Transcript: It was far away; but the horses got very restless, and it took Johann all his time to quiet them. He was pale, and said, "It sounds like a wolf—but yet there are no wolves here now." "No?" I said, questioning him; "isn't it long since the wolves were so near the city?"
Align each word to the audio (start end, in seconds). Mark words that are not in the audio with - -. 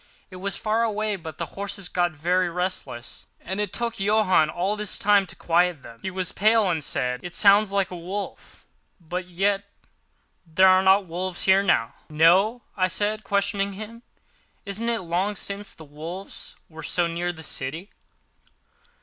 It 0.31 0.37
was 0.37 0.57
far 0.57 0.81
away; 0.81 1.15
but 1.15 1.37
the 1.37 1.45
horses 1.53 1.87
got 1.87 2.11
very 2.13 2.49
restless, 2.49 3.27
and 3.39 3.59
it 3.61 3.71
took 3.71 3.99
Johann 3.99 4.49
all 4.49 4.75
his 4.75 4.97
time 4.97 5.27
to 5.27 5.35
quiet 5.35 5.83
them. 5.83 5.99
He 6.01 6.09
was 6.09 6.31
pale, 6.31 6.71
and 6.71 6.83
said, 6.83 7.19
"It 7.21 7.35
sounds 7.35 7.71
like 7.71 7.91
a 7.91 7.95
wolf—but 7.95 9.27
yet 9.27 9.63
there 10.43 10.67
are 10.67 10.81
no 10.81 10.99
wolves 11.01 11.43
here 11.43 11.61
now." 11.61 11.93
"No?" 12.09 12.63
I 12.75 12.87
said, 12.87 13.23
questioning 13.23 13.73
him; 13.73 14.01
"isn't 14.65 14.89
it 14.89 15.01
long 15.01 15.35
since 15.35 15.75
the 15.75 15.85
wolves 15.85 16.55
were 16.67 16.81
so 16.81 17.05
near 17.05 17.31
the 17.31 17.43
city?" 17.43 17.91